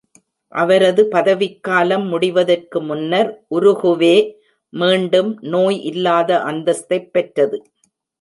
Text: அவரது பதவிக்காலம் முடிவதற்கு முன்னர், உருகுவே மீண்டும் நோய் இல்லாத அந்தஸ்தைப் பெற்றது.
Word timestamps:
அவரது 0.53 1.01
பதவிக்காலம் 1.11 2.05
முடிவதற்கு 2.07 2.81
முன்னர், 2.81 3.29
உருகுவே 3.55 4.15
மீண்டும் 4.73 5.39
நோய் 5.47 5.81
இல்லாத 5.83 6.39
அந்தஸ்தைப் 6.45 7.09
பெற்றது. 7.11 7.59